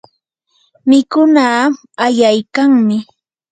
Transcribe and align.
mikunaa 0.89 1.61
ayaykanmi. 2.05 2.97